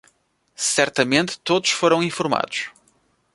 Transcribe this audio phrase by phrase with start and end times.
[0.55, 2.71] Certamente todos foram informados